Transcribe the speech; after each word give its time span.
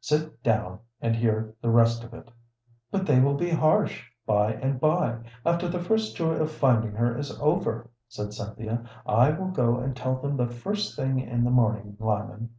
Sit 0.00 0.42
down 0.42 0.78
and 1.02 1.14
hear 1.14 1.54
the 1.60 1.68
rest 1.68 2.02
of 2.02 2.14
it." 2.14 2.30
"But 2.90 3.04
they 3.04 3.20
will 3.20 3.34
be 3.34 3.50
harsh 3.50 4.06
by 4.24 4.54
and 4.54 4.80
by, 4.80 5.18
after 5.44 5.68
the 5.68 5.82
first 5.84 6.16
joy 6.16 6.36
of 6.36 6.50
finding 6.50 6.92
her 6.92 7.14
is 7.14 7.38
over," 7.40 7.90
said 8.08 8.32
Cynthia. 8.32 8.88
"I 9.04 9.32
will 9.32 9.50
go 9.50 9.76
and 9.78 9.94
tell 9.94 10.16
them 10.16 10.38
the 10.38 10.48
first 10.48 10.96
thing 10.96 11.18
in 11.20 11.44
the 11.44 11.50
morning, 11.50 11.94
Lyman." 12.00 12.54